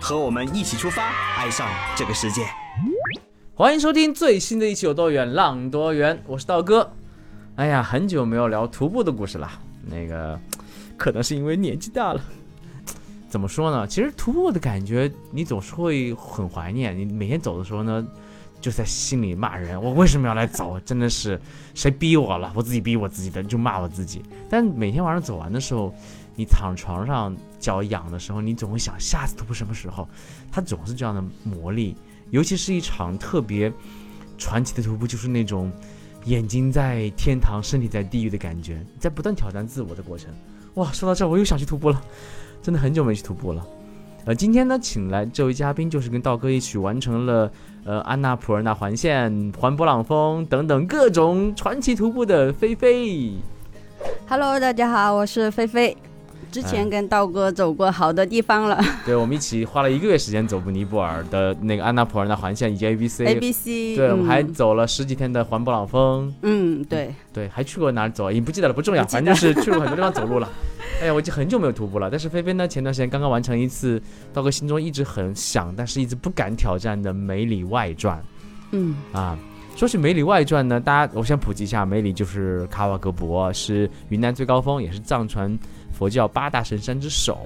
[0.00, 2.46] 和我们一起出发，爱上这个世界。
[3.54, 6.88] 欢迎收听最新的一期有多远浪多远，我是道哥。
[7.56, 9.50] 哎呀，很久没有聊徒步的故事了，
[9.84, 10.38] 那个
[10.96, 12.20] 可能是因为年纪大了。
[13.28, 13.86] 怎么说呢？
[13.86, 16.96] 其实徒步的感觉，你总是会很怀念。
[16.96, 18.06] 你每天走的时候呢，
[18.60, 20.78] 就在心里骂人：我为什么要来走？
[20.84, 21.40] 真的是
[21.74, 22.52] 谁逼我了？
[22.54, 24.22] 我自己逼我自己的，就骂我自己。
[24.48, 25.94] 但每天晚上走完的时候，
[26.34, 30.08] 你躺床上脚痒的时候，你总会想下次徒步什么时候？
[30.50, 31.96] 它总是这样的魔力。
[32.30, 33.72] 尤其是一场特别
[34.36, 35.72] 传奇的徒步，就是那种
[36.24, 40.30] 眼睛在天堂，身体在地狱的感觉，在不断挑战自我的过程。
[40.74, 42.02] 哇，说到这，我又想去徒步了，
[42.62, 43.66] 真的很久没去徒步了。
[44.24, 47.50] 呃，今天呢，请来这位嘉宾，就是跟道哥一起完成了
[47.84, 53.32] 呃安娜普尔纳环线、环勃朗峰等等各种传奇徒步的菲菲。
[54.28, 55.96] Hello，大家好，我是菲菲。
[56.50, 68.30] 之前跟道哥走过好多地方了， 对，我们一起花了一个月时间走布尼泊尔的那个安娜普尔纳环线以及 A B C A B C，对，我们还走了十几天的环勃朗峰，嗯，对，对，还去过哪儿走？
[68.30, 70.48] 已经不记得了，不重要，反正就是去过很多地方走路了。
[71.00, 72.08] 哎呀，我已经很久没有徒步了。
[72.10, 74.02] 但是菲菲呢，前段时间刚刚完成一次
[74.32, 78.20] 道哥心中一直很想，但是一直不敢挑战的梅里外传。
[78.72, 79.38] 嗯啊，
[79.76, 85.56] 说起梅里外传呢，大家我先普及一下，梅里就是卡瓦格博，是云南最高峰，也是藏传。
[85.92, 87.38] 佛教八大神山之首，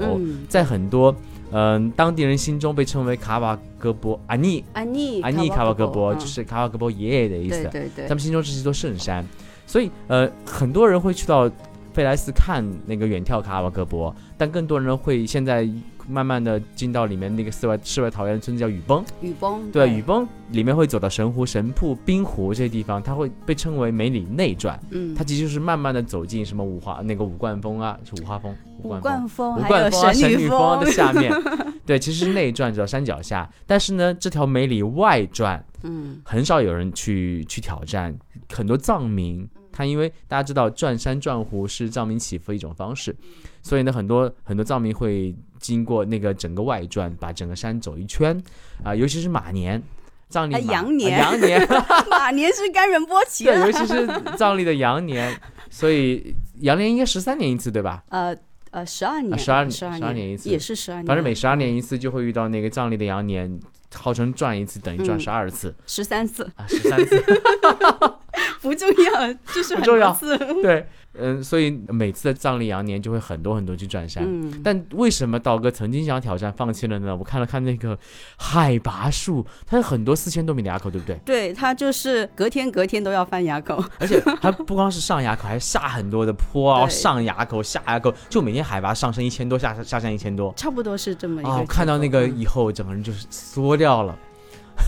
[0.48, 1.14] 在很多
[1.50, 7.68] 嗯当地人心中被称为卡瓦格博阿尼阿尼阿尼卡瓦格博，就是卡瓦格博爷爷的意思。
[7.72, 9.24] 对对，他们心中是一座圣山，
[9.66, 11.50] 所以呃很多人会去到
[11.92, 15.68] 费莱斯看那个远眺卡瓦格博，但更多人会现在。
[16.08, 24.78] 慢慢的进到里面那个世外世外桃源的村子叫雨崩，雨崩对雨崩里面会走到神湖、神瀑、冰湖这些地方，它会被称为梅里内转。
[24.90, 31.32] 嗯，它其实就是慢慢的走进什么五花那个五冠峰啊，是五花峰、五冠峰、五冠峰、神女峰的下面。
[31.86, 33.48] 对，其实是内传，在山脚下。
[33.66, 38.14] 但是呢，这条梅里外传，嗯，很少有人去去挑战，
[38.52, 39.48] 很多藏民。
[39.72, 43.14] 他因为大家知道转山转湖是藏民祈福一种方式，
[43.62, 48.40] 所以呢，很多很多藏民会经过那个整个外转，把整个山走一圈，
[48.84, 49.82] 啊，尤其是马年，
[50.28, 51.66] 藏历羊年，羊年，
[52.10, 54.06] 马年是甘仁波齐，对，尤其是
[54.36, 55.40] 藏历的羊年，
[55.70, 58.04] 所以羊年应该十三年一次，对吧？
[58.10, 58.36] 呃
[58.70, 63.60] 呃，十二年，十二年十二年一次，也是十二年，反正每十二年一次就会遇到那个藏历的羊年，
[63.94, 66.50] 号称转一次等于转十二次，十三次。
[66.56, 67.22] 啊，十三次。
[68.60, 70.16] 不重要，就是很重要。
[70.62, 74.24] 对，嗯，所以每次的藏历羊年就会很多很多去转山。
[74.26, 77.14] 嗯，但为什么道哥曾经想挑战放弃了呢？
[77.14, 77.98] 我看了看那个
[78.36, 81.16] 海拔数，它有很多四千多米的垭口，对不对？
[81.24, 91.50] 对，它就是隔天隔天都要翻垭口，而且它不光是上垭口，还下很多的坡 啊，上垭口、下垭口，就每天海拔上升一千多，下下降一千多，差不多是这么一个。
[91.50, 94.16] 哦，看到那个以后，整个人就是缩掉了。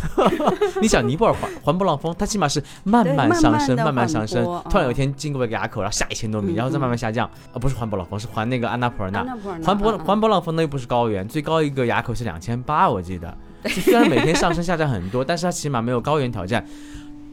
[0.81, 4.44] 你想尼泊尔环环勃朗峰，它起码是慢慢上升，慢慢上升。
[4.71, 7.27] 突然有一天经过一个垭口，然后下一千多米，然后再慢慢下降。
[7.53, 9.25] 啊，不是环勃朗峰，是环那个安娜普尔纳。
[9.65, 13.37] 环勃环勃朗峰那又不是高原，最高一个垭口是两千八，我记得。
[13.66, 16.65] 虽然每天上升下降很多，但是它起码没有高原挑战。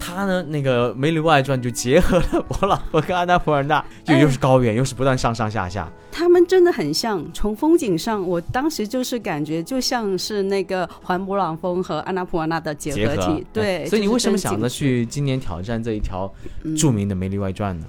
[0.02, 5.88] 他呢，那个《梅里外传》就结合了勃朗峰跟安娜普尔纳， 就又是高原，又是不断上上下下。
[6.12, 13.46] 他们真的很像，从风景上，我当时就是感觉就像是那个环勃朗峰和安娜普尔纳的结合体。
[13.54, 16.32] 对，所以你为什么想着去今年挑战这一条
[16.76, 17.86] 著名的《梅里外传》呢？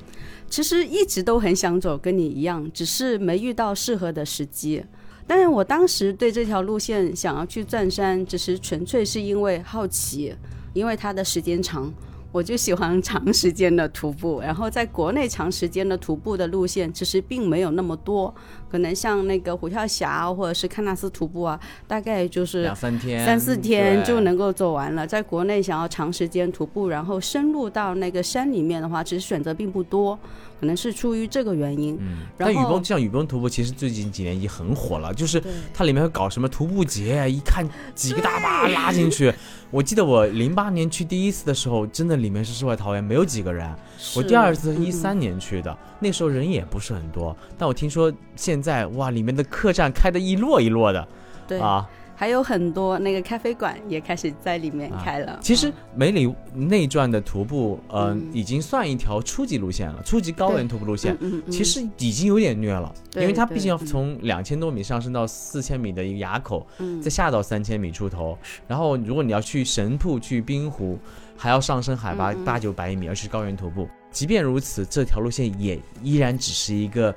[0.50, 4.84] 其实一直都很想走，跟你一样，只是没遇到适合的时机。
[5.26, 10.34] 但是我当时对这条路线想要去钻山，只是纯粹是因为好奇。
[10.72, 11.92] 因为它的时间长，
[12.30, 14.40] 我就喜欢长时间的徒步。
[14.40, 18.34] 然后在国内长时间的徒步的路线其实并没有那么多，
[18.72, 25.06] 可能像那个虎跳峡或者是喀纳斯徒步啊，大概就是两三天、三四天就能够走完了。
[25.06, 30.19] 在国内想要长时间徒步，然后深入到那个山里面的话，其实选择并不多。
[30.58, 35.42] 可能是出于这个原因，嗯，但雨崩像雨崩徒步，其实最近几年已经很火了，就是
[35.75, 39.34] 它里面会搞什么徒步节，一看几个大巴拉进去。
[39.72, 43.68] 我记得我零八年去第一次的时候，真的里面是世外桃源，没有几个人。
[44.14, 47.36] 我第二次一三年去的，那时候人也不是很多。
[47.58, 51.08] 但我听说现在哇，里面的客栈开的一摞一摞的，
[51.46, 51.88] 对啊。
[52.14, 55.37] 还有很多那个咖啡馆也开始在里面开了。
[55.40, 61.14] 其实梅里内转的徒步，呃，嗯已经算一条初级路线了，初级高原徒步路线。
[61.14, 68.38] 嗯嗯嗯其实已经有点虐了，因为它毕竟要从两千多米上升到四千米的一个垭口，嗯再下到三千米出头。
[68.69, 70.96] 然后如果你要去神瀑、去冰湖，
[71.37, 73.88] 还要上升海拔八九百米，而是高原徒步。
[74.12, 77.12] 即便如此，这条路线也依然只是一个。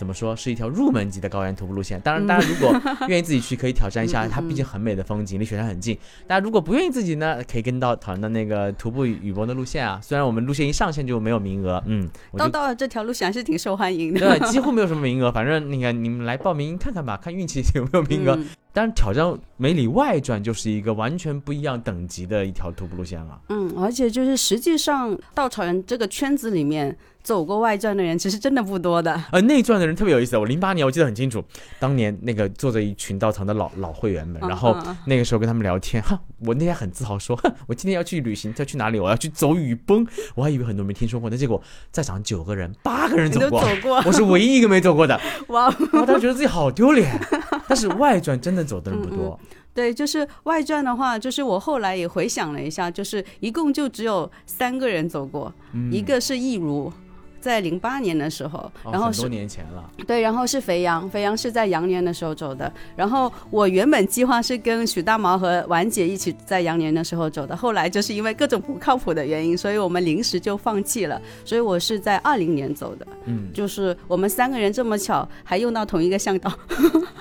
[0.00, 2.00] 怎么说是一条入门级的高原徒步路线？
[2.00, 2.74] 当然，大家，如果
[3.06, 4.26] 愿意自己去，可以挑战一下。
[4.26, 5.94] 它毕竟很美的风景，离雪山很近。
[6.26, 10.00] 大家如果不愿意自己呢，可以跟到讨论的那个徒步雨博的路线啊。
[10.02, 14.38] 虽然我们路线一上线就没有名额，嗯，到到了这条路线还是挺受欢迎的。
[14.38, 18.34] 对，几乎没有什么名额，反正那个你们来报名看看吧，看运气有没有名额。
[18.36, 23.36] 嗯当然，挑战梅里外传就是一个完全不一样等级的一条徒步路线了。
[23.48, 29.22] 嗯，而且就是实际上稻草人这个圈子里面走过外传的人，其实真的不多的。
[29.30, 31.42] 呃，内传的人特别有意思，我零八年我记得很清楚，
[31.78, 34.76] 当年那个坐着一群到场的老老会员们，然后
[35.06, 38.98] 那个时候跟他们聊天，哈，我那天很自豪说， 哼，我今天要去旅行，要去哪里？
[38.98, 45.66] 我要去走雨崩，我还以为很多没听说过，那结果在场九个人，八个人都走过，走过，我是唯一一个没走过的， 哇！
[45.92, 47.10] 我当时觉得自己好丢脸。
[47.68, 49.38] 但是外传真的走的人不多，
[49.72, 56.92] 对，就是外传的话，就是我后来也回想了一下，就是一共就只有三个人走过，嗯一个是易如。
[57.40, 59.90] 在零八年的时候，哦然后是很多年前了。
[60.06, 62.70] 对，然后是肥羊，肥羊是在羊年的时候走的。
[62.94, 71.20] 然后我原本计划是跟许大毛和婉姐一起在羊年的时候走的，后来就是因为各种不靠谱的原因，所以我们临时就放弃了。
[71.44, 76.52] 所以我是在二零年走的，嗯，就是我们三个人这么巧，还用到同一个向导。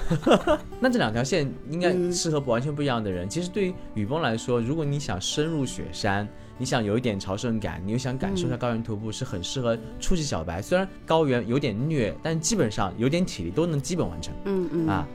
[0.80, 3.30] 那这两条线应该嗯适合不完全不一样的人。
[3.30, 6.28] 其实对于雨崩来说，如果你想深入雪山，
[6.60, 10.62] 你想有一点朝圣感，你又想感受一下高原徒步，是很适合初级小白。
[10.62, 15.08] 虽然高原有点虐，但基本上有点体力都能基本完成、嗯嗯啊，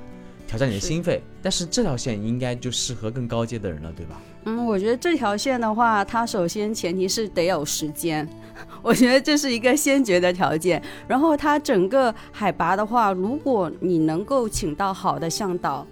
[0.47, 1.23] 挑战你的心肺。
[1.43, 4.19] 但是这条线应该就适合更高阶的人了，对吧？
[4.47, 8.27] 嗯，我觉得这条线的话，它首先前提是得有时间，
[8.81, 10.83] 我觉得这是一个先决的条件。
[11.07, 15.87] 然后它整个海拔的话，如果你能够请到好的向导。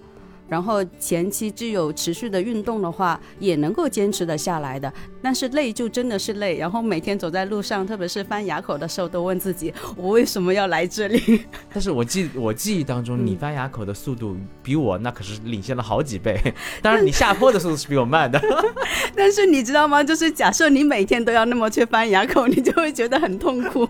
[0.48, 4.92] 然后前期具有持续的运动的话，也能够坚持的下来的。
[5.22, 11.44] 但是累就真的是累，然后每天走在路上，特别是翻垭口的时候，都问自己：我为什么要来这里？
[11.72, 16.38] 但是我记我记忆当中，嗯你翻垭口的速度比我那可是领先了好几倍。
[16.82, 18.40] 当然，你下坡的速度是比我慢的。
[19.16, 20.02] 但是你知道吗？
[20.02, 23.86] 就是假设你每天都要那么去翻垭口，你就会觉得很痛苦。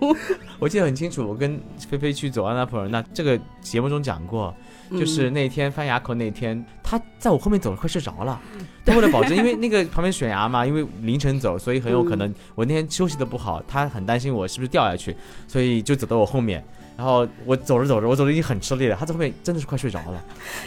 [0.59, 1.59] 我记得很清楚，我跟
[1.89, 4.55] 菲菲去走安娜普尔，那这个节目中讲过，
[4.99, 8.41] 就是那天翻崖口那天，他在我后面走了，快睡着了。
[8.85, 15.17] 他为了保证，因为那个旁边悬崖嘛，因为凌晨走，所以很有可能我那天休息的不好，他很担心我是不是掉下去，
[15.47, 16.65] 所以就走到我后面。
[16.97, 20.23] 然后我走着走着，我走的已经很吃力了，他在后面真的是快睡着了，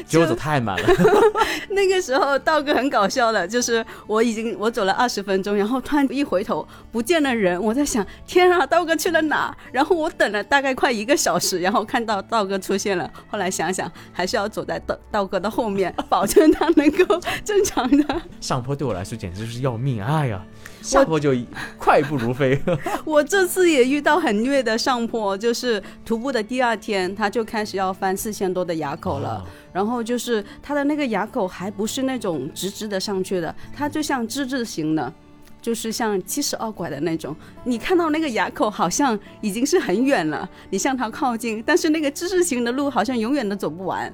[0.06, 0.90] 结果走太慢了。
[1.70, 9.56] 那个时候道哥很搞笑的，就是我已经我走了二十分钟，然后突然一回头不见了人，我在想天啊，道哥去了哪？
[9.72, 18.22] 然后我等了大概快一个小时，然后看到道哥出现了，后来想想还是要走在道道哥的后面，保证他能够 正常的。
[18.42, 20.42] 上坡对我来说简直就是要命，哎呀，
[20.86, 21.34] 下坡就
[21.78, 22.62] 快步如飞。
[23.04, 29.38] 我这次也遇到很虐的上坡，就是徒步的第二天，他就开始要翻四千多的垭口了。
[29.40, 29.46] 哦
[29.76, 35.14] 然后就是他的那个垭口还不是那种直直的上去的，它就像之字形的，
[35.62, 37.36] 就是像七十二拐的那种。
[37.66, 44.10] 你看到那个垭口好像已经是很远了，你向它靠近，但是那个之字形的路好像永远都走不完。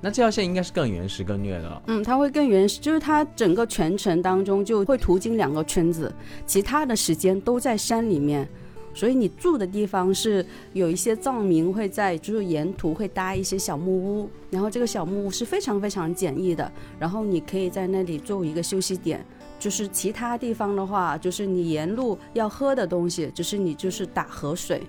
[0.00, 1.82] 那这条线应该是更原始、更虐的。
[1.86, 6.12] 嗯，它会更原始，就是它整个全程当中就会途经两个村子，
[6.46, 8.48] 其他的时间都在山里面。
[8.92, 19.24] 所以你住的地方是有一些藏民会在，就是沿途会搭一些小木屋，然后这个小木屋是非常非常简易的，然后你可以在那里作为一个休息点。
[19.60, 24.82] 就是其他地方的话，就是你沿路要喝的东西，就是你就是打河水，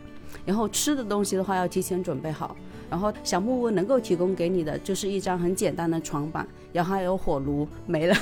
[0.46, 2.56] 然后吃的东西的话要提前准备好。
[2.92, 8.14] 然后小木屋能够提供给你的就是一张很简单的床板，然后还有火炉，没了。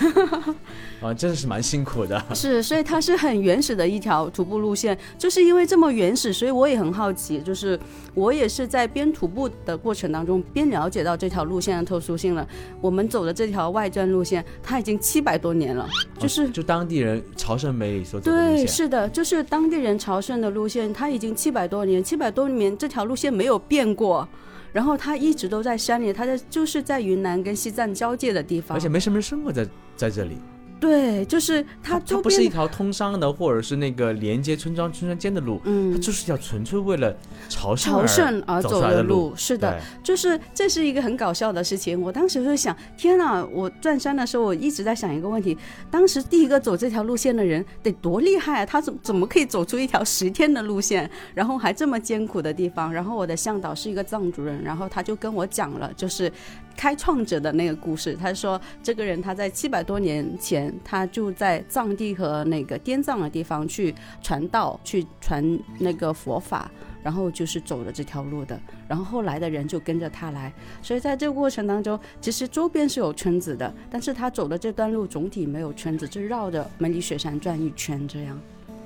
[1.01, 2.23] 啊，真的是蛮辛苦的。
[2.35, 7.79] 是，所以它是很原始的一条徒步路线，就是因为这么原始，所以我也很好奇，就是
[8.13, 12.47] 我也是在边徒步的过程当中边了解到这条路线的特殊性了。
[12.79, 24.27] 我们走的这条外转路线，它已经七百多年了，就是哦就当地人朝圣梅里所走的对，是的，就是当地人朝圣的路线，它已经七百多年，七百多年这条路线没有变过。
[24.71, 28.77] 然后他一直都在山里，他在就是在云南跟西藏交界的地方。
[28.77, 30.37] 而且没什么人生活在在这里。
[30.79, 37.15] 对，就是它它周不是一，条通商的，或者是那个连接村庄村庄间的路，它嗯，就是一条纯粹为了
[37.49, 41.99] 朝圣朝而圣而走的路，是的，就是这是一个很搞笑的事情。
[42.01, 43.43] 我当时就想，天哪！
[43.51, 45.57] 我转山的时候，我一直在想一个问题：
[45.91, 48.65] 当时第一个走这条路线的人得多厉害啊？
[48.65, 52.91] 他怎怎么可以走出一条十天的路线，然后还这么艰苦的地方？
[52.91, 56.31] 然后我的向导是一个藏族人，然后他就跟我讲了，就是
[56.79, 58.15] 开创者的那个故事。
[58.15, 66.71] 他说，这个人他在七百多年前，他就在藏地和那个滇藏的地方去传道，去传那个佛法。
[67.01, 78.37] 然后就是走了这条路的，然后后来的人就跟着他来，所以在这个过程当中，其实周边是有村子的，但是他走的这段路总体没有村子，就绕着梅里雪山转一圈这样。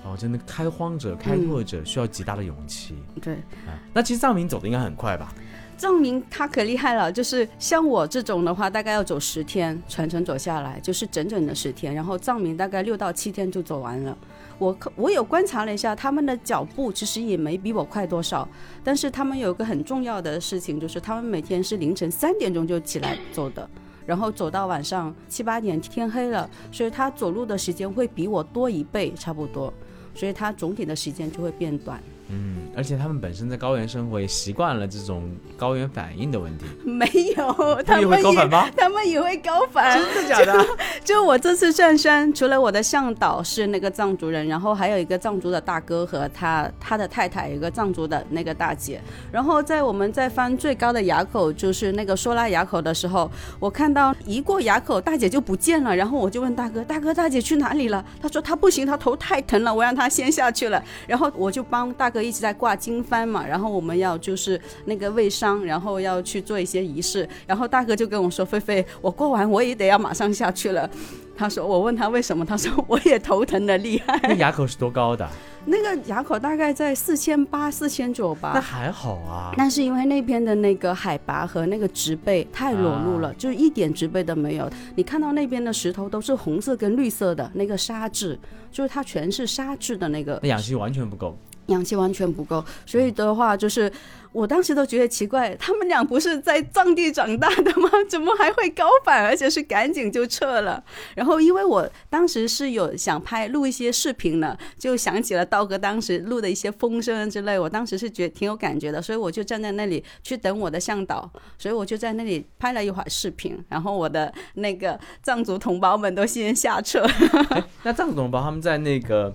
[0.05, 2.95] 哦，真的开荒者、开拓者需要极大的勇气。
[3.21, 5.33] 对，啊，那其实藏民走的应该很快吧？
[5.77, 14.17] 藏民他可厉害了，就是像我这种的话，大概要走十天，全程走下来就是整整的十天，然后藏民大概六到七天就走完了。
[14.59, 18.47] 我我有观察了一下，他们的脚步其实也没比我快多少，
[18.83, 23.67] 但是他们有个很重要的事情，就是他们每天是凌晨三点钟就起来走的。
[24.05, 29.73] 然后走到晚上七八点天黑了，所以他走路的时间会比我多一倍差不多，
[30.15, 32.01] 所以它总体的时间就会变短。
[32.29, 36.65] 嗯，而且他们本身在高原生活，也习惯了这种高原反应的问题。
[36.83, 37.05] 没
[37.37, 38.69] 有，他他们也会高反吗？
[38.75, 40.65] 他们也会高反，真的假的？
[41.03, 49.01] 就我这次转山，除了我的向导是那个藏族人，然后还有一个藏族的大哥和他他的太太，有一个藏族的那个大姐。
[49.31, 55.95] 然后在我们在翻最高的垭口，就是那个说拉垭口的时候，我看到一过垭口，大姐就不见了。
[55.95, 67.27] 然后我就问大哥：“大哥，大姐去哪里了？”他说：“他不行，他头太疼了，我让他先下去了。”然后我就帮大哥一直在挂经幡嘛，然后我们要就是那个喂伤，然后要去做一些仪式。
[67.47, 70.87] 然后大哥就跟我说：“菲菲，我过完我也得要马上下去了。”
[71.35, 72.45] 他说：“我问他为什么？
[72.45, 74.19] 他说我也头疼的厉害。
[74.23, 75.27] 那垭口是多高的？
[75.65, 78.51] 那个垭口大概在四千八、四千九吧。
[78.53, 79.51] 那还好啊。
[79.57, 84.69] 但是因为那边的那个海拔和那个植被太裸露了，啊就是一点植被都没有。
[84.95, 88.37] 你看到那边的石头都是红色跟绿色的那个沙质，
[88.71, 91.35] 就是它全是沙质的那个那氧气完全不够。
[91.67, 93.91] 氧气完全不够，所以的话就是，
[94.31, 97.89] 我当时都觉得奇怪，他们俩不是在藏地长大的吗？
[98.09, 100.83] 怎么还会高反，而且是赶紧就撤了？
[101.15, 117.05] 然后因为我当时是有想拍录一些视频呢，就想起了刀哥当时录的一些风声之类，我当时是觉得挺有感觉的，所以我就站在那里去等我的向导，所以我就在那里拍了一会儿视频，然后我的那个藏族同胞们都先下撤。
[117.83, 119.33] 那藏族同胞他们在那个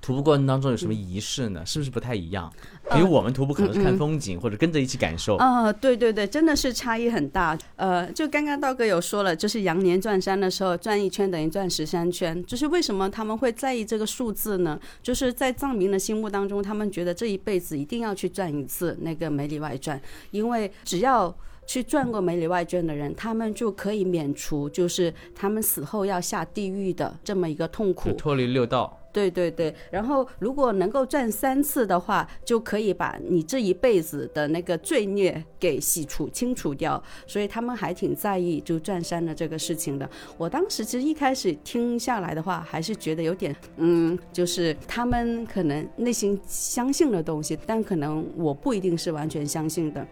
[0.00, 1.64] 徒步过程当中有什么仪式呢？
[1.64, 2.52] 是不是不太一样？
[2.92, 5.36] 比如我们徒步可能是看风景，或者跟着一起感受。
[5.36, 7.56] 啊、对对对，真的是差异很大。
[7.76, 12.44] 呃，就刚刚道哥有说了，就是羊年转山的时候，转一圈等于转十三圈。
[12.44, 14.78] 就是为什么他们会在意这个数字呢？
[15.02, 20.00] 就是在藏民的心目当中，他们觉得这一辈子一定要去转一次那个梅里外转，
[20.30, 21.34] 因为只要。
[21.66, 28.12] 去转过梅里外传的人，他们就可以免除，就是他们死后要下地狱的这么一个痛苦。
[28.18, 40.10] 脱离六道，对对对，然后如果能够转三次的话，就可以把你这一辈子的那个罪孽给洗除清除掉，所以他们还挺在意就转山的这个事情的。
[40.36, 50.04] 我当时其实一开始听下来的话，还是觉得有点，嗯，就是他们可能内心相信的东西，但可能我不一定是完全相信的。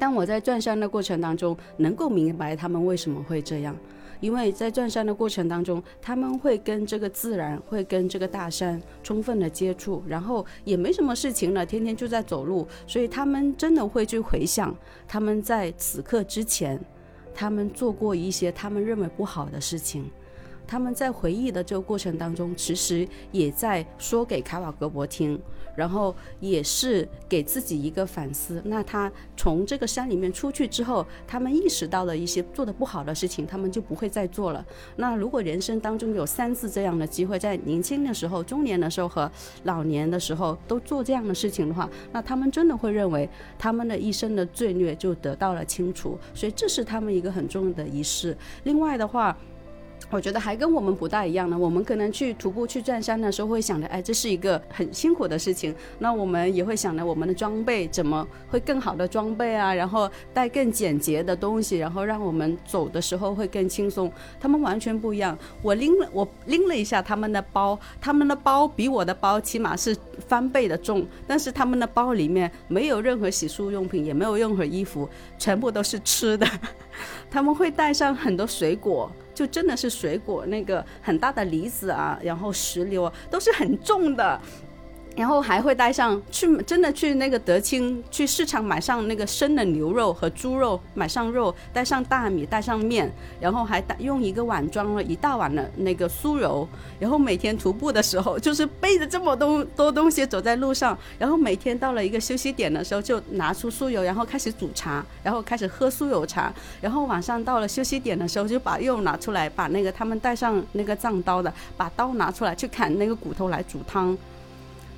[0.00, 3.76] 但我在转山的过程当中，能够明白他们为什么会这样。
[4.20, 14.74] 因为在转山的过程当中，他们会跟这个自然，会跟这个大山充分的接触，然后也没什么事情了，天天就在走路，所以他们真的会去回想
[15.06, 16.80] 他们在此刻之前，
[17.34, 20.10] 他们做过一些他们认为不好的事情。
[20.66, 25.40] 他们在回忆的这个过程当中，其实也在说给卡瓦格博听，
[25.78, 28.60] 然后也是给自己一个反思。
[28.64, 34.66] 那他从这个山里面出去之后，他们意识到了一些做的不好的事情，他们就不会再做了。
[34.96, 39.30] 那如果人生当中有三次这样的机会，在年轻的时候、中年的时候和
[39.62, 46.18] 老年的时候都做这样的事情的话，那他们真的会认为他们的一生的罪孽就得到了清除。
[46.34, 48.36] 所以这是他们一个很重要的仪式。
[48.64, 49.36] 另外的话。
[50.10, 51.58] 我觉得还跟我们不大一样呢。
[51.58, 55.74] 我们可能去徒步、去转山的时候，会想着，哎，这是一个很辛苦的事情。
[55.98, 59.74] 那我们也会想着，我们的装备怎么会更好的装备啊？
[59.74, 64.10] 然后带更简洁的东西，然后让我们走的时候会更轻松。
[64.40, 65.36] 他们完全不一样。
[65.62, 69.94] 我拎了，我拎了一下他们的包，他们的包比我的包起码是
[70.26, 76.46] 翻倍的重，但是他们的包里面没有任何洗漱用品，也没有任何衣服，全部都是吃的。
[77.30, 84.40] 他们会带上很多水果，就真的是水果，那个很大的梨子啊，然后石榴啊，都是很重的。
[85.16, 96.66] 然后还会带上去，真的去那个德清去市场买上那个生的牛肉和猪肉，买上肉，带上大米，带上面，然后还带用一个碗装了一大碗的那个酥油。
[97.00, 100.96] 然后每天徒步的时候，就是背着这么多多东西走在路上。
[101.18, 106.52] 然后每天到了一个休息点的时候，就拿出酥油，然后开始煮茶，然后开始喝酥油茶。
[106.80, 114.16] 然后晚上到了休息点的时候，就把肉拿出来，把那个他们带上那个藏刀的，把刀拿出来去砍那个骨头来煮汤。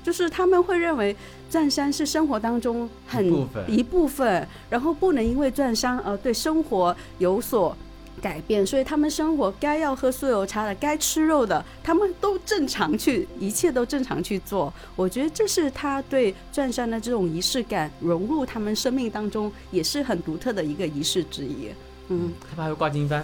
[0.03, 1.15] 就是他们会认为
[1.49, 7.75] 转山是生活当中很一部分，然后不能因为转山而对生活有所
[8.21, 14.71] 改变，所以他们生活该要喝酥油茶的，该吃肉的，他们都正常去，一切都正常去做。
[14.95, 21.69] 我觉得这是他对转山的这种仪式感融入他们生命当中，也是很独特的一个仪式之一。
[22.09, 23.23] 嗯，他们还会挂金幡。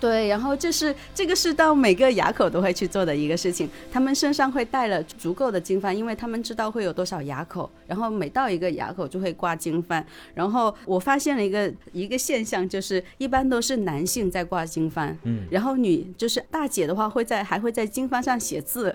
[0.00, 10.04] 对，然后这是这个是到每个垭口都会去做的一个事情，他们身上会带了足够的经幡，因为他们知道会有多少垭口，然后每到一个垭口就会挂经幡。
[10.34, 18.94] 然后我发现了一个一个现象，就是一般都是男性在挂经幡，嗯，然后女就是大姐的话会在还会在经幡上写字。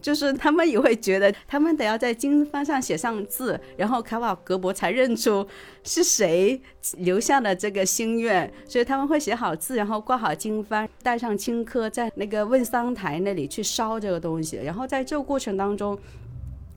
[0.00, 5.46] 就是他们也会觉得，他们得要在经幡上写上字，然后卡瓦格博才认出
[5.84, 6.60] 是谁
[6.98, 14.56] 留下的这个心愿，所以他们会写好字，然后挂好经幡，带上青稞，在那个问桑台那里去烧这个东西。
[14.56, 15.98] 然后在这个过程当中，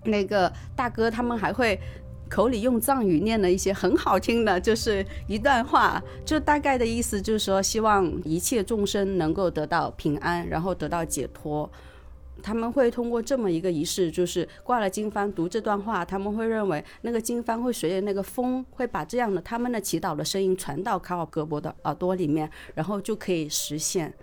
[0.06, 1.80] 那个大哥他们还会
[2.30, 11.70] 口里用藏语念了一些很好听的，就是一段话，就大概的意思就是说，希望一切众生能够得到平安，然后得到解脱。
[12.44, 24.14] 他们会通过这么一个仪式，就是挂了经幡读这段话，他们会认为那个经幡会随着那个风，会把这样的他们的祈祷的声音传到卡尔格博的耳朵里面，然后就可以实现。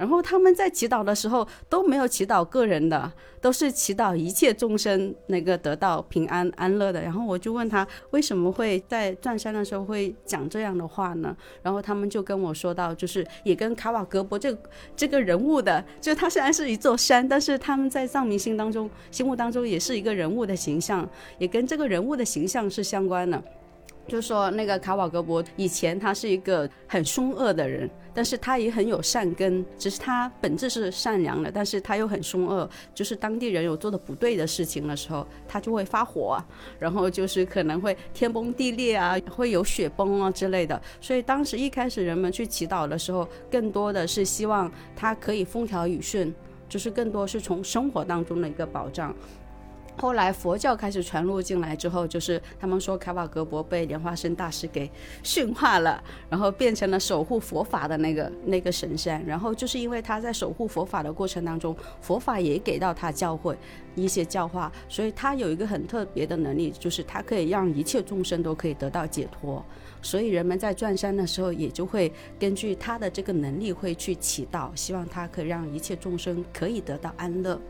[0.00, 7.02] 然后他们在祈祷的时候都没有祈祷个人的，都是祈祷一切众生那个得到平安安乐的。
[7.02, 11.36] 然后我就问他为什么会在转山的时候会讲这样的话呢？
[11.62, 14.56] 然后他们就跟我说到，就是也跟卡瓦格博这
[14.96, 23.44] 这个人物的，就他虽然是一座山，但是他们在藏民心当中心目当中也是一个人物的形象，也跟这个人物的形象是相关的。
[24.08, 32.68] 就说那个卡瓦格博以前他是一个很凶恶的人，但是他也很有善根，只是他本质是善良的，但是他又很凶恶。
[32.92, 36.42] 就是当地人有做的不对的事情的时候，他就会发火，
[36.78, 40.80] 然后就是可能会天崩地裂啊，会有雪崩啊之类的。
[41.00, 46.34] 所以当时一开始人们去祈祷的时候，更多的是希望他可以风调雨顺，
[46.68, 49.14] 就是更多是从生活当中的一个保障。
[50.00, 54.90] 后来佛教开始传入进来之后，就是他们说卡瓦格博被莲花生大师给
[55.22, 59.22] 驯化了，然后变成了守护佛法的那个那个神山。
[59.26, 63.54] 然后就是因为他在守护佛法的过程当中，佛法也给到他教诲
[63.94, 69.62] 一些教化，所以他有一个很特别的能力，就是他可以让一切众生都可以得到解脱。
[70.00, 77.60] 所以人们在转山的时候，也就会根据他的这个能力会去祈祷，希望他可以让一切众生可以得到安乐。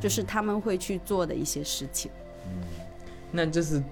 [0.00, 2.10] 就是他们会去做的一些事情。
[2.46, 2.62] 嗯，
[3.30, 3.82] 那这次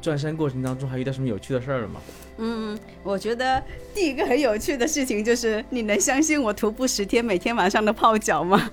[0.00, 2.00] 转山过程当中还遇到什么有趣的事儿了吗？
[2.38, 3.62] 嗯，我觉得
[3.94, 8.70] 第一个很有趣的事情就是，你能相信我徒步十天，每天晚上的泡脚吗？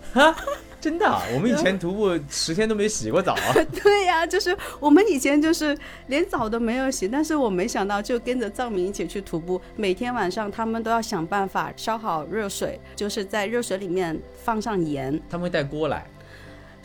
[0.79, 1.05] 真的？
[1.33, 3.53] 我们以前徒步十天都没洗过澡啊？
[3.83, 15.19] 对呀，就是我们以前就是连澡都没有洗，但是我没想到就跟着藏民一起去徒步，每天晚上他们都要想办法烧好热水，就是在热水里面放上盐。
[15.29, 16.05] 他们会带锅来。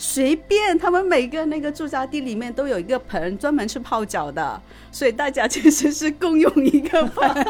[0.03, 4.61] 随便，他们每个那个驻扎地里面都有一个盆，专门是泡脚的，
[4.91, 7.47] 所以大家其实是共用一个盆。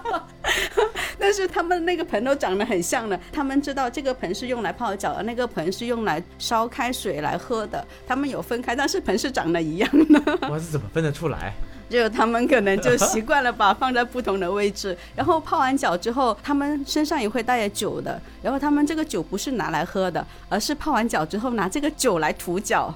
[1.18, 10.38] 但是他们那个盆都长得很像的，他们知道这个盆是用来泡脚的，那个盆是用来烧开水来喝的，他们有分开，但是盆是长得一样的。
[10.50, 11.54] 我是怎么分得出来？
[11.88, 22.92] 就他们可能就习惯了把放在不同的位置，然后泡完脚之后，他们身上也会带着酒的，然后他们这个酒不是拿来喝的，而是泡完脚之后拿这个酒来涂脚。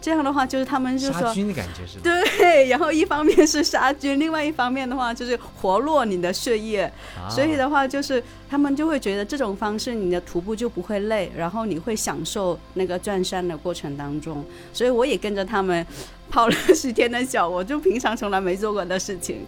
[0.00, 2.02] 这样的话，就是他们就说杀菌的感觉是吧？
[2.02, 6.90] 对，然后一方面是杀菌， 另外一方面的话就是活络你的血液，
[7.28, 14.44] 所以的话就是他们就会觉得这种方式你的徒步就不会累，然后你会享受那个转山的过程当中。
[14.72, 15.84] 所以我也跟着他们
[16.30, 19.44] 跑了十天的脚，我就平常从来没做过的事情。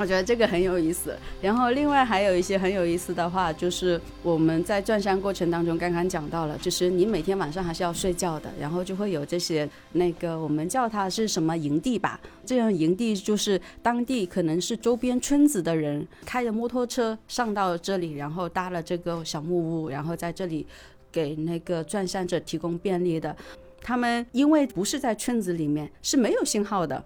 [0.00, 1.14] 我觉得这个很有意思。
[1.42, 12.18] 然后另外还有一些很有意思的话，就是我们在转山过程当中刚刚讲到了，就是你每天晚上还是要睡觉的，然后就会有这些那个我们叫它是什么营地吧？
[12.46, 20.66] 这样营地就是当地可能是周边村子的人开着摩托车上到这里，然后搭了这个小木屋，然后在这里
[21.12, 23.36] 给那个转山者提供便利的。
[23.82, 27.04] 他们因为不是在村子里面，是没有信号的。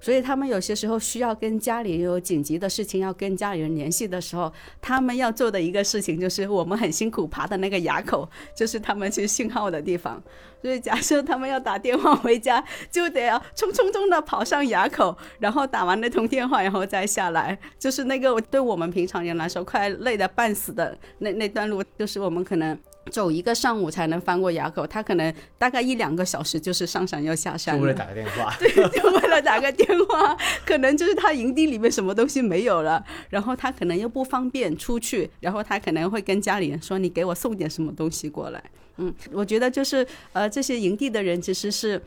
[0.00, 10.22] 所以他们有些时候需要跟家里有紧急的事情要跟家里人联系的时候，他们要做的一个事情就是我们很辛苦爬的那个垭口，就是他们去信号的地方。
[10.62, 17.58] 所以假设他们要打电话回家，就得要冲冲冲的跑上垭口，然后打完那通电话，然后再下来。
[17.78, 22.78] 就是那个对我们平常人来说快累得半死的那那段路，就是我们可能。
[23.10, 38.62] 走一个上午才能翻过垭口，他可能大概一两个小时就是上山要下山，就为了打个电话， 对，就为了打个电话，可能就是他营地里面什么东西没有了，然后他可能又不方便出去，然后他可能会跟家里人说：“你给我送点什么东西过来。”
[38.98, 42.00] 嗯，我觉得就是呃，这些营地的人其实是。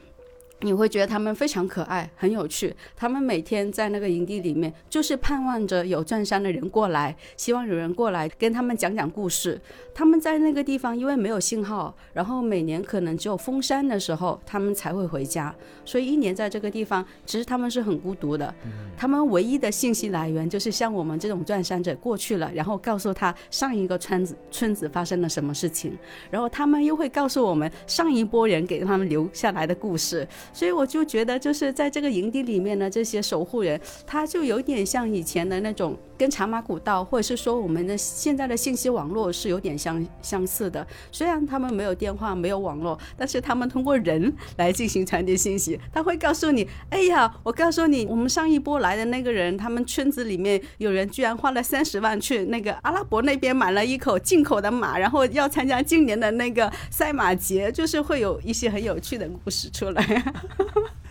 [0.63, 2.73] 你会觉得他们非常可爱，很有趣。
[2.95, 9.59] 他们每天在那个营地里面，就是盼望着有转山的人过来，希望有人过来跟他们讲讲故事。
[9.93, 15.53] 他们在那个地方，因为没有信号，然后每年可能只有封山的时候，他们才会回家。
[15.85, 18.53] 所以一年在这个地方，其实他们是很孤独的。
[18.97, 25.95] 他们唯一的信息来源就是像我们这种转山者过去了，然后告诉他上一个村子村子发生了什么事情，
[26.31, 30.25] 然后他们又会告诉我们上一波人给他们留下来的故事。
[30.53, 35.97] 所以我就觉得，就是在这个营地里面呢，这些守护人，他就有点像以前的那种。
[36.23, 40.87] 跟茶马古道，或者是说我们的现在的信息网络是有点相相似的。
[41.11, 45.77] 虽然他们没有电话，没有网络，但是他们通过人 来进行传递信息。
[45.91, 60.01] 他会告诉你：“哎呀，我告诉你，我们上一波来的那个人，他们村子里面有人居然花了三十万去那个阿拉伯那边买了一口进口的马，然后要参加今年的那个赛马节，就是会有一些很有趣的故事出来。”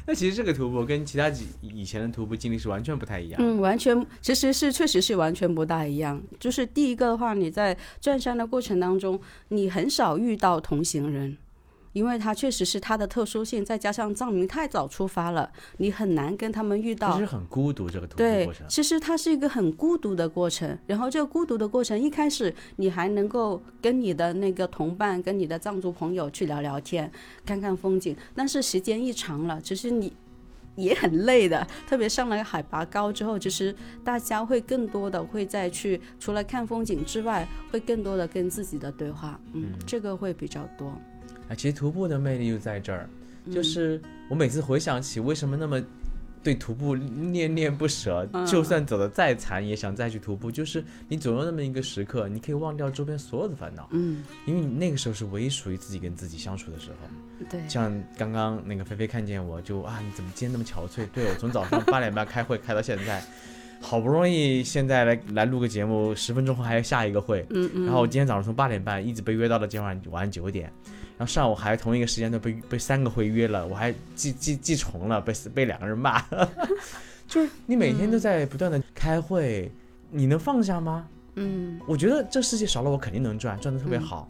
[0.07, 3.41] 那其实这个徒步跟其他几以前的徒步经历是完全不太一样。
[3.43, 6.21] 嗯，完全其实是确实是完全不大一样。
[6.41, 11.37] 就是第一个的话，你在转山的过程当中，你很少遇到同行人。
[11.93, 17.13] 因为它确实是它的特殊性，再加上藏民太早出发了，你很难跟他们遇到。
[17.13, 18.67] 其实很孤独这个徒步过程。
[18.69, 20.79] 其实它是一个很孤独的过程。
[20.87, 27.11] 然后这个孤独的过程，一开始你还能够跟你的那个同伴、跟你的藏族朋友去聊聊天、
[27.45, 28.17] 看看风景。
[28.35, 30.13] 但是时间一长了，其实你
[30.77, 31.67] 也很累的。
[31.87, 39.39] 特别上了海拔高之后，其实大家会更多的会再去，除了看风景之外，会更多的跟自己的对话。
[39.53, 40.93] 嗯，这个会比较多。
[41.53, 43.07] 啊，其实徒步的魅力就在这儿，
[43.53, 45.81] 就是我每次回想起为什么那么
[46.43, 57.47] 对徒步念念不舍， 就算走得再惨也想再去徒步，就是你总有那么一个时刻，你可以忘掉周边所有的烦恼，嗯，因为你那个时候是唯一属于自己跟自己相处的时候。
[57.51, 61.07] 对，像刚刚那个菲菲看见我就啊，你怎么今天那么憔悴？
[61.13, 63.23] 对我从早上八点半开会开到现在。
[63.85, 70.73] 好不容易现在来来录个节目，十分钟后还要下一个会，嗯嗯，然后我今天早上从八点半一直被约到了今晚晚上九点，
[71.19, 76.21] 然后上午还同一个时间段被被三个会约了，我还记记记重了，被被两个人骂，
[77.29, 79.71] 就是你每天都在不断的开会，
[80.11, 81.07] 你能放下吗？
[81.37, 84.29] 嗯，我觉得这世界少了我肯定能赚，赚的特别好，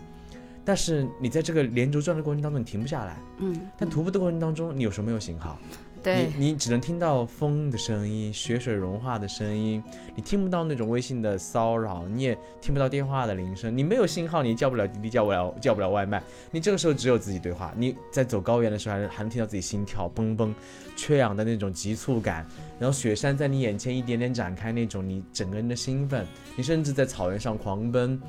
[0.65, 5.59] 但是你在这个连轴转的过程当中你停不下来，嗯，但徒步的过程当中你有时候没有信号。
[6.05, 9.83] 你你只能听到风的声音，雪水融化的声音，
[10.17, 17.73] 你听不到那种微信的骚扰，你也听不到电话的铃声，你没有信号，你叫不了滴滴，叫不了叫不了外卖，你这个时候只有自己对话。
[17.77, 20.53] 你在走高原的时候，还还能听到自己心跳嘣嘣，
[20.97, 22.45] 缺氧的那种急促感，
[22.79, 28.21] 然后雪山在你眼前一点点展开，那种你整个人的兴奋，你甚至在草原上狂奔，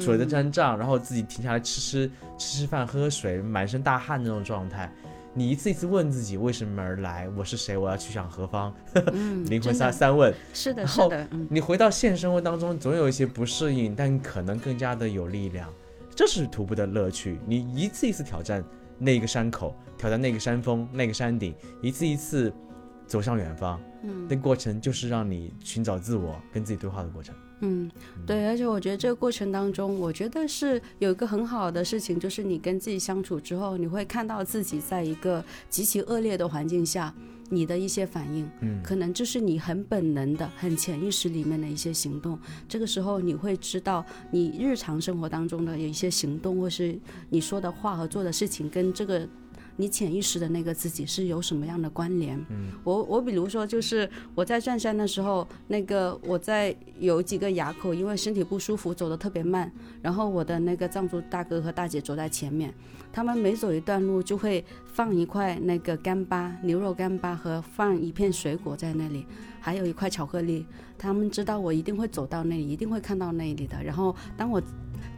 [0.00, 4.90] 水的战仗，然后自己停下来吃吃吃吃饭，喝喝水，满身大汗那种状态。
[5.32, 8.74] 你一次一次问自己为什么而来，我是谁，我要去向何方？
[9.46, 10.34] 灵魂三三问。
[10.52, 11.28] 是的，是的。
[11.48, 15.72] 你回到现实生活当中，总有一些不适应，但可能更加的有力量。
[16.16, 17.38] 这是徒步的乐趣。
[17.46, 18.64] 你一次一次挑战
[18.98, 22.52] 那个山口，挑战那个山峰，那个山顶，一次一次
[23.10, 23.78] 走向远方。
[24.04, 27.34] 嗯，那过程就是让你寻找自我，跟自己对话的过程。
[27.62, 27.90] 嗯，
[28.24, 37.12] 对，而且我觉得这个过程当中，我觉得是有一个很好的事情，就是你跟自己相处之后，你会看到自己在一个极其恶劣的环境下，
[37.50, 42.38] 你的一些反应，嗯，可能就是你很本能的、很潜意识里面的一些行动。
[42.66, 49.28] 这个时候，你会知道你日常生活当中的有一些行动，或是你说的话和做的事情，跟这个。
[49.80, 52.36] 你潜意识的那个自己是有什么样的关联。
[52.50, 59.70] 嗯，我我比如说就是我在转山的时候，那个我在有几个垭口，因为身体不舒服走得特别慢，
[60.02, 62.74] 然后我的那个藏族大哥和大姐走在前面，
[63.12, 69.26] 他们每走一段路就会放一块那个干巴牛肉干巴和放一片水果在那里，
[69.60, 70.66] 还有一块巧克力。
[70.98, 73.82] 他们知道我一定会走到那里，一定会看到那里的。
[73.82, 74.60] 然后当我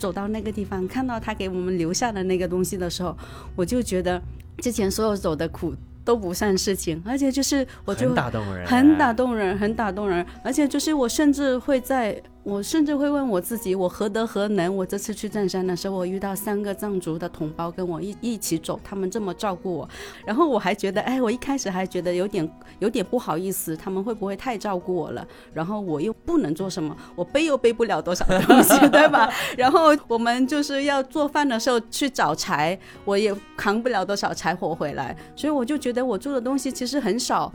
[0.02, 3.16] 走到那个地方，看到他给我们留下的那个东西的时候，
[3.54, 4.20] 我就觉得
[4.58, 5.72] 之前所有走的苦
[6.04, 12.20] 都不算事情，而且就是我就很打动人，很打动人，很打动人，而且就是我甚至会在。
[12.44, 14.74] 我甚至会问我自己，我何德何能？
[14.74, 19.88] 我这次去占山的时候，我遇到三个藏族的同胞跟我一一起走，他们这么照顾我，
[20.26, 22.50] 然后我还觉得，哎，我一开始还觉得有点
[22.80, 25.24] 有点不好意思，他们会不会太照顾我了？
[25.54, 29.32] 然后我又不能做什么，我背又背不了多少东西， 对吧？
[29.56, 37.52] 然后我们就是要做饭的时候去找柴，我也扛不了多少柴火回来，所以我就觉得我做的东西其实很少。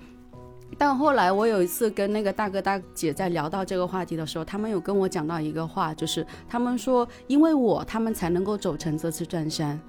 [0.77, 9.79] 但后来我有一次跟那个大哥大姐在聊到这个话题的时候，他们有跟我讲到一个话，就是他们说因为我他们才能够走成这次转山，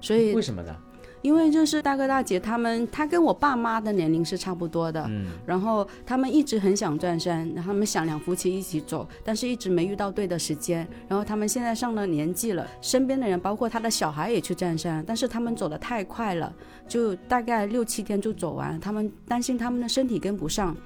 [0.00, 0.74] 所以为什么呢？
[1.22, 10.86] 因为就是大哥大姐他们，他跟我爸妈的年龄是差不多的，嗯，然后他们一直很想转山，然后他们想两夫妻一起走，但是一直没遇到对的时间。
[11.08, 16.54] 然后他们现在上了年纪了，身边的人包括他的小孩也去转山，但是他们走得太快了，
[16.86, 20.76] 就大概六七天就走完，他们担心他们的身体跟不上。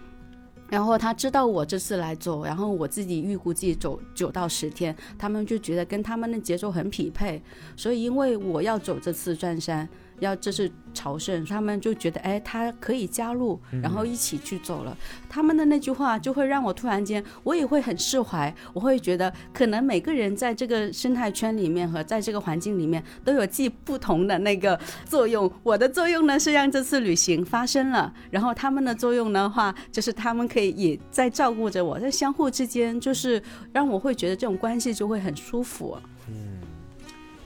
[0.68, 7.42] 然后他知道我这次来走，然后我自己预估自己走九到十天，他们就觉得跟他们的节奏很匹配，
[7.76, 9.86] 所以因为我要走这次转山。
[10.20, 14.96] 要这是朝圣，他们就觉得哎，他可以加入，然后一起去走了。
[15.28, 18.54] 他们的那句话就会让我突然间，我也会很释怀。
[18.72, 25.50] 我会觉得，可能每个人在这个生态圈里面和在这个环境里面都有既不同的那个作用。
[25.62, 35.98] 我的作用呢是让这次旅行发生了，然后他们的作用的话，就是他们可以也在照顾着我，在相互之间，就是让我会觉得这种关系就会很舒服。
[36.28, 36.60] 嗯，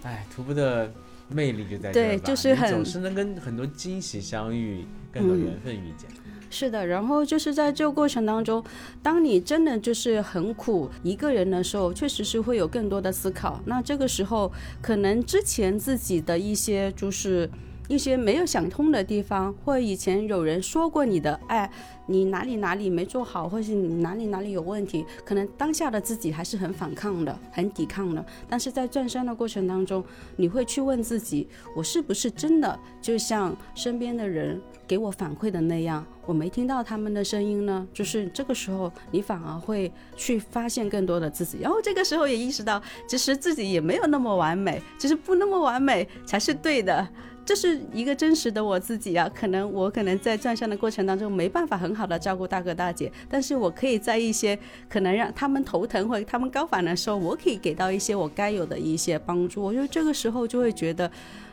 [0.03, 0.93] 哎，徒步的。
[1.29, 6.09] 魅力就在对，就是很总是能跟很多惊喜相遇，更多缘分遇见。
[6.49, 8.63] 是的，然后就是在这个过程当中，
[9.03, 13.61] 当你真的就是很苦一个人的时候，确实是会有更多的思考。
[13.67, 17.51] 那这个时候，可能之前自己的一些就是
[17.89, 21.71] 一些没有想通的地方，或以前有人说过你的，哎。
[22.09, 28.25] 你哪里哪里没做好，或是你哪里哪里有问题，可能当下的自己还是很反抗的，很抵抗的。
[28.49, 30.05] 但是在转山的过程当中，
[30.37, 37.85] 你会去问自己，我是不是真的就像身边的人给我反馈的那样，我没听到他们的声音呢？
[37.93, 47.09] 就是这个时候，你反而会去发现更多的自己，然后这个时候也意识到，其实自己也没有那么完美，其实不那么完美才是对的。
[47.47, 59.63] 这是一个真实的我自己啊，可能我可能在转向的过程当中没办法很好的照顾大哥大姐，但是我可以在一些可能让他们头疼或者他们高反的时候，我可以给到一些我该有的一些帮助。
[59.63, 61.09] 我觉得这个时候就会觉得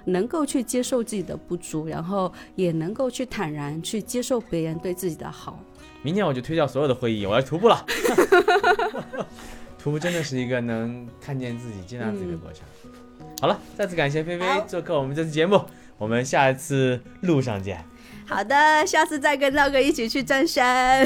[0.05, 5.59] 能够去接受自己的不足，然后也能够去坦然去接受别人对自己的好。
[6.01, 7.85] 明天我就推掉所有的会议，我要徒步了。
[9.77, 12.63] 徒步真的是一个能看见自己、接纳自己的过程。
[13.39, 15.61] 好了，再次感谢菲菲做客我们这次节目。
[15.97, 17.83] 我们下一次路上见。
[18.25, 21.05] 好的，下次再跟闹哥一起去登山。